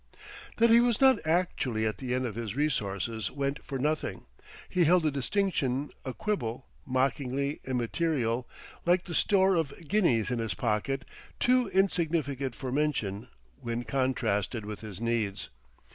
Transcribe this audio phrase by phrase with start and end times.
[0.57, 4.25] That he was not actually at the end of his resources went for nothing;
[4.67, 8.49] he held the distinction a quibble, mockingly immaterial,
[8.83, 11.05] like the store of guineas in his pocket,
[11.39, 13.27] too insignificant for mention
[13.59, 15.49] when contrasted with his needs.